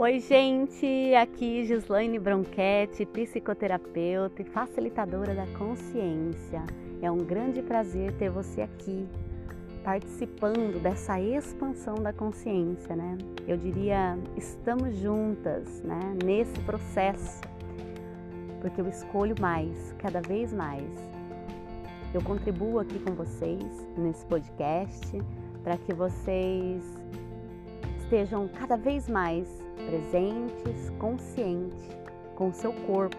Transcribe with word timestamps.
Oi, 0.00 0.20
gente! 0.20 1.12
Aqui 1.16 1.64
Gislaine 1.64 2.20
Bronchetti, 2.20 3.04
psicoterapeuta 3.04 4.42
e 4.42 4.44
facilitadora 4.44 5.34
da 5.34 5.44
consciência. 5.58 6.62
É 7.02 7.10
um 7.10 7.16
grande 7.16 7.60
prazer 7.62 8.12
ter 8.12 8.30
você 8.30 8.62
aqui 8.62 9.08
participando 9.82 10.80
dessa 10.80 11.20
expansão 11.20 11.96
da 11.96 12.12
consciência, 12.12 12.94
né? 12.94 13.18
Eu 13.48 13.56
diria, 13.56 14.16
estamos 14.36 14.94
juntas, 14.98 15.82
né, 15.82 16.16
nesse 16.24 16.60
processo. 16.60 17.40
Porque 18.60 18.80
eu 18.80 18.88
escolho 18.88 19.34
mais, 19.40 19.92
cada 19.98 20.20
vez 20.20 20.52
mais. 20.52 20.88
Eu 22.14 22.22
contribuo 22.22 22.78
aqui 22.78 23.00
com 23.00 23.14
vocês 23.14 23.88
nesse 23.96 24.24
podcast 24.26 25.20
para 25.64 25.76
que 25.76 25.92
vocês 25.92 26.84
estejam 28.04 28.46
cada 28.46 28.76
vez 28.76 29.08
mais 29.08 29.66
presentes, 29.86 30.90
conscientes 30.98 31.96
com 32.34 32.48
o 32.48 32.52
seu 32.52 32.72
corpo 32.72 33.16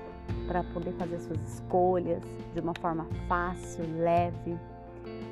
para 0.48 0.64
poder 0.64 0.94
fazer 0.94 1.20
suas 1.20 1.40
escolhas 1.54 2.22
de 2.54 2.60
uma 2.60 2.74
forma 2.80 3.08
fácil, 3.28 3.84
leve, 3.98 4.58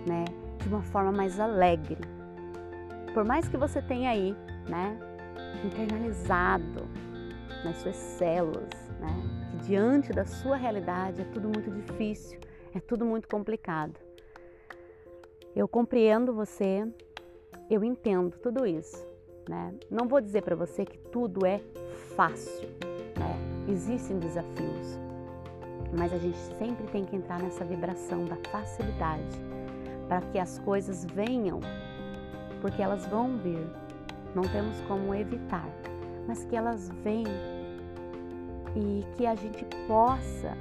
né? 0.05 0.25
De 0.59 0.67
uma 0.67 0.81
forma 0.81 1.11
mais 1.11 1.39
alegre. 1.39 1.97
Por 3.13 3.23
mais 3.23 3.47
que 3.47 3.57
você 3.57 3.81
tenha 3.81 4.11
aí, 4.11 4.35
né, 4.67 4.97
internalizado 5.63 6.87
nas 7.63 7.77
suas 7.77 7.95
células, 7.95 8.69
né, 8.99 9.07
que 9.49 9.67
diante 9.67 10.13
da 10.13 10.25
sua 10.25 10.55
realidade 10.55 11.21
é 11.21 11.25
tudo 11.25 11.49
muito 11.49 11.71
difícil, 11.71 12.39
é 12.75 12.79
tudo 12.79 13.05
muito 13.05 13.27
complicado. 13.27 13.99
Eu 15.55 15.67
compreendo 15.67 16.33
você, 16.33 16.87
eu 17.69 17.83
entendo 17.83 18.37
tudo 18.37 18.65
isso. 18.67 19.06
Né? 19.47 19.73
Não 19.89 20.07
vou 20.07 20.19
dizer 20.19 20.41
para 20.41 20.55
você 20.55 20.85
que 20.85 20.97
tudo 20.97 21.45
é 21.45 21.61
fácil, 22.15 22.67
né? 23.17 23.35
existem 23.67 24.19
desafios, 24.19 24.99
mas 25.97 26.11
a 26.11 26.17
gente 26.17 26.37
sempre 26.59 26.85
tem 26.87 27.05
que 27.05 27.15
entrar 27.15 27.41
nessa 27.41 27.63
vibração 27.63 28.25
da 28.25 28.35
facilidade 28.51 29.39
para 30.07 30.21
que 30.21 30.37
as 30.37 30.59
coisas 30.59 31.05
venham, 31.05 31.61
porque 32.61 32.81
elas 32.81 33.05
vão 33.07 33.37
vir, 33.37 33.65
não 34.35 34.43
temos 34.43 34.81
como 34.81 35.15
evitar, 35.15 35.69
mas 36.27 36.43
que 36.43 36.55
elas 36.55 36.89
venham 37.03 37.57
e 38.75 39.05
que 39.15 39.25
a 39.25 39.35
gente 39.35 39.65
possa 39.87 40.57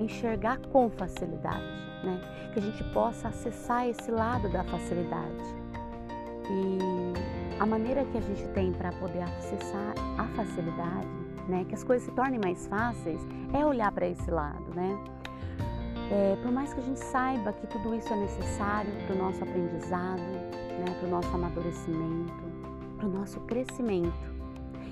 enxergar 0.00 0.58
com 0.72 0.90
facilidade, 0.90 1.64
né? 2.02 2.20
que 2.52 2.58
a 2.58 2.62
gente 2.62 2.82
possa 2.92 3.28
acessar 3.28 3.86
esse 3.86 4.10
lado 4.10 4.48
da 4.48 4.64
facilidade. 4.64 5.60
E 6.50 7.39
a 7.60 7.66
maneira 7.66 8.06
que 8.06 8.16
a 8.16 8.20
gente 8.22 8.48
tem 8.48 8.72
para 8.72 8.90
poder 8.92 9.20
acessar 9.20 9.94
a 10.16 10.24
facilidade, 10.28 11.06
né, 11.46 11.66
que 11.68 11.74
as 11.74 11.84
coisas 11.84 12.08
se 12.08 12.12
tornem 12.12 12.40
mais 12.42 12.66
fáceis, 12.66 13.20
é 13.52 13.64
olhar 13.64 13.92
para 13.92 14.08
esse 14.08 14.30
lado, 14.30 14.64
né? 14.74 14.98
É, 16.10 16.36
por 16.42 16.50
mais 16.50 16.72
que 16.72 16.80
a 16.80 16.82
gente 16.82 16.98
saiba 16.98 17.52
que 17.52 17.66
tudo 17.66 17.94
isso 17.94 18.10
é 18.12 18.16
necessário 18.16 18.90
para 19.06 19.14
o 19.14 19.18
nosso 19.18 19.44
aprendizado, 19.44 20.22
né, 20.22 20.86
para 20.98 21.06
o 21.06 21.10
nosso 21.10 21.28
amadurecimento, 21.34 22.32
para 22.96 23.06
o 23.06 23.10
nosso 23.10 23.38
crescimento. 23.40 24.30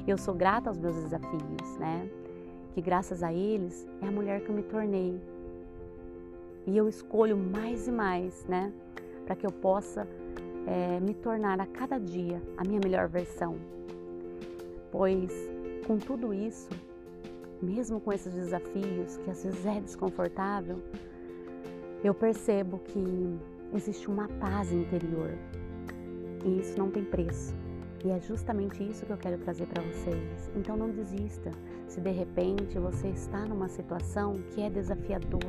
Eu 0.07 0.19
sou 0.19 0.35
grata 0.35 0.69
aos 0.69 0.79
meus 0.79 0.95
desafios, 0.95 1.79
né? 1.79 2.07
Que 2.75 2.83
graças 2.83 3.23
a 3.23 3.33
eles 3.33 3.87
é 4.03 4.07
a 4.07 4.11
mulher 4.11 4.43
que 4.43 4.51
eu 4.51 4.55
me 4.55 4.63
tornei. 4.63 5.19
E 6.67 6.77
eu 6.77 6.87
escolho 6.87 7.37
mais 7.37 7.89
e 7.89 7.91
mais, 7.91 8.45
né? 8.47 8.73
Para 9.25 9.35
que 9.35 9.47
eu 9.47 9.53
possa 9.53 10.07
é, 10.69 11.01
me 11.01 11.15
tornar 11.15 11.59
a 11.61 11.67
cada 11.67 11.99
dia 11.99 12.43
a 12.59 12.65
minha 12.65 12.81
melhor 12.83 13.09
versão. 13.09 13.57
Pois 14.93 15.33
com 15.87 15.97
tudo 15.97 16.35
isso, 16.35 16.69
mesmo 17.63 17.99
com 17.99 18.13
esses 18.13 18.35
desafios 18.35 19.17
que 19.17 19.31
às 19.31 19.43
vezes 19.43 19.65
é 19.65 19.81
desconfortável, 19.81 20.79
eu 22.05 22.13
percebo 22.13 22.79
que 22.81 23.39
existe 23.75 24.09
uma 24.09 24.29
paz 24.29 24.71
interior 24.71 25.31
e 26.45 26.61
isso 26.61 26.79
não 26.79 26.91
tem 26.91 27.05
preço. 27.05 27.55
E 28.05 28.11
é 28.11 28.21
justamente 28.21 28.81
isso 28.89 29.05
que 29.05 29.13
eu 29.13 29.17
quero 29.17 29.39
trazer 29.39 29.67
para 29.67 29.83
vocês. 29.83 30.51
Então 30.55 30.77
não 30.77 30.91
desista. 30.91 31.51
Se 31.89 32.01
de 32.01 32.11
repente 32.11 32.79
você 32.79 33.09
está 33.09 33.45
numa 33.45 33.69
situação 33.69 34.35
que 34.55 34.63
é 34.63 34.71
desafiador, 34.71 35.41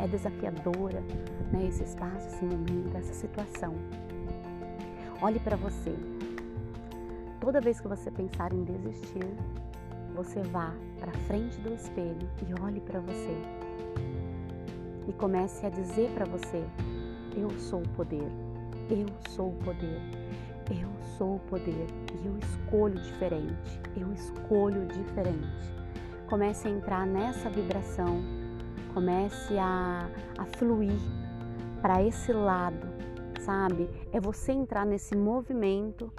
é 0.00 0.06
desafiadora, 0.08 1.02
né, 1.52 1.66
esse 1.68 1.82
espaço, 1.82 2.28
esse 2.28 2.44
momento, 2.44 2.96
essa 2.96 3.12
situação. 3.12 3.74
Olhe 5.20 5.40
para 5.40 5.56
você. 5.56 5.92
Toda 7.40 7.60
vez 7.60 7.80
que 7.80 7.88
você 7.88 8.08
pensar 8.08 8.52
em 8.52 8.62
desistir, 8.62 9.26
você 10.14 10.40
vá 10.42 10.72
para 11.00 11.10
frente 11.26 11.58
do 11.58 11.74
espelho 11.74 12.28
e 12.46 12.62
olhe 12.62 12.80
para 12.80 13.00
você. 13.00 13.36
E 15.08 15.12
comece 15.14 15.66
a 15.66 15.70
dizer 15.70 16.08
para 16.14 16.24
você: 16.24 16.64
Eu 17.36 17.50
sou 17.58 17.80
o 17.80 17.88
poder. 17.88 18.30
Eu 18.88 19.06
sou 19.30 19.48
o 19.48 19.56
poder. 19.56 20.00
Eu 20.70 20.88
sou 21.16 21.34
o 21.34 21.40
poder 21.40 21.88
e 22.22 22.26
eu 22.26 22.38
escolho 22.38 23.00
diferente. 23.00 23.80
Eu 23.96 24.12
escolho 24.12 24.86
diferente. 24.86 25.74
Comece 26.28 26.68
a 26.68 26.70
entrar 26.70 27.04
nessa 27.04 27.50
vibração. 27.50 28.22
Comece 28.94 29.58
a, 29.58 30.08
a 30.38 30.44
fluir 30.44 31.00
para 31.82 32.04
esse 32.04 32.32
lado 32.32 33.07
sabe? 33.48 33.88
É 34.12 34.20
você 34.20 34.52
entrar 34.52 34.84
nesse 34.84 35.16
movimento 35.16 36.12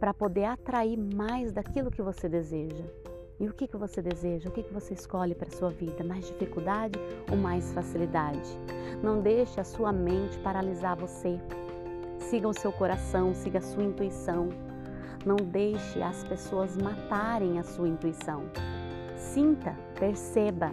para 0.00 0.12
poder 0.12 0.46
atrair 0.46 0.96
mais 0.96 1.52
daquilo 1.52 1.88
que 1.88 2.02
você 2.02 2.28
deseja. 2.28 2.84
E 3.38 3.48
o 3.48 3.54
que, 3.54 3.68
que 3.68 3.76
você 3.76 4.02
deseja? 4.02 4.48
O 4.48 4.52
que, 4.52 4.64
que 4.64 4.74
você 4.74 4.94
escolhe 4.94 5.36
para 5.36 5.46
a 5.46 5.56
sua 5.56 5.70
vida? 5.70 6.02
Mais 6.02 6.26
dificuldade 6.26 6.98
ou 7.30 7.36
mais 7.36 7.72
facilidade? 7.72 8.58
Não 9.00 9.20
deixe 9.20 9.60
a 9.60 9.64
sua 9.64 9.92
mente 9.92 10.36
paralisar 10.38 10.96
você. 10.96 11.38
Siga 12.18 12.48
o 12.48 12.52
seu 12.52 12.72
coração, 12.72 13.32
siga 13.32 13.60
a 13.60 13.62
sua 13.62 13.84
intuição. 13.84 14.48
Não 15.24 15.36
deixe 15.36 16.02
as 16.02 16.24
pessoas 16.24 16.76
matarem 16.76 17.60
a 17.60 17.62
sua 17.62 17.88
intuição. 17.88 18.42
Sinta, 19.16 19.76
perceba 19.96 20.72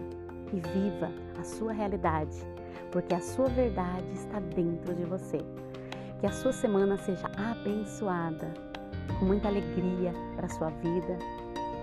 e 0.52 0.60
viva 0.60 1.12
a 1.40 1.44
sua 1.44 1.74
realidade 1.74 2.55
porque 2.92 3.14
a 3.14 3.22
sua 3.22 3.48
verdade 3.50 4.06
está 4.14 4.40
dentro 4.40 4.94
de 4.94 5.04
você. 5.04 5.38
Que 6.20 6.28
a 6.28 6.32
sua 6.32 6.52
semana 6.52 6.98
seja 6.98 7.28
abençoada, 7.38 8.54
com 9.20 9.26
muita 9.26 9.48
alegria 9.48 10.14
para 10.36 10.46
a 10.46 10.50
sua 10.50 10.70
vida, 10.70 11.18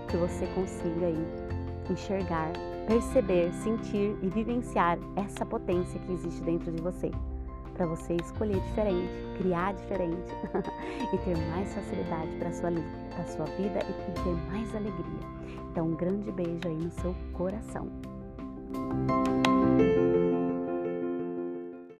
que 0.09 0.17
você 0.17 0.47
consiga 0.47 1.07
aí 1.07 1.53
enxergar, 1.89 2.51
perceber, 2.87 3.51
sentir 3.53 4.15
e 4.21 4.29
vivenciar 4.29 4.97
essa 5.15 5.45
potência 5.45 5.99
que 5.99 6.11
existe 6.13 6.41
dentro 6.41 6.71
de 6.71 6.81
você. 6.81 7.11
Para 7.73 7.87
você 7.87 8.15
escolher 8.15 8.59
diferente, 8.59 9.09
criar 9.37 9.73
diferente 9.73 10.31
e 11.11 11.17
ter 11.17 11.37
mais 11.49 11.73
facilidade 11.73 12.31
para 12.37 12.49
a 12.49 12.53
sua, 12.53 12.71
sua 13.25 13.45
vida 13.57 13.79
e 13.79 14.21
ter 14.21 14.51
mais 14.51 14.75
alegria. 14.75 15.33
Então, 15.71 15.87
um 15.87 15.95
grande 15.95 16.31
beijo 16.31 16.67
aí 16.67 16.75
no 16.75 16.91
seu 16.91 17.15
coração. 17.33 17.87